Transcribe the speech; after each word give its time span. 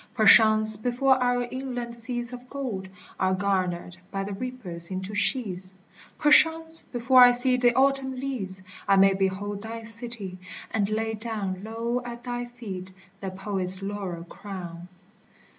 Perchance 0.15 0.77
before 0.77 1.21
our 1.21 1.43
inland 1.43 1.95
seas 1.95 2.33
of 2.33 2.49
gold 2.49 2.89
Are 3.19 3.35
garnered 3.35 3.97
by 4.09 4.23
the 4.23 4.33
reapers 4.33 4.89
into 4.89 5.13
sheaves, 5.13 5.75
Perchance 6.17 6.81
before 6.81 7.21
I 7.21 7.29
see 7.29 7.55
the 7.55 7.75
Autumn 7.75 8.15
leaves, 8.15 8.63
I 8.87 8.95
may 8.95 9.13
behold 9.13 9.61
thy 9.61 9.83
city; 9.83 10.39
and 10.71 10.89
lay 10.89 11.13
down 11.13 11.63
Low 11.63 12.01
at 12.03 12.23
thy 12.23 12.45
feet 12.45 12.91
the 13.19 13.29
poet's 13.29 13.83
laurel 13.83 14.23
crown. 14.23 14.87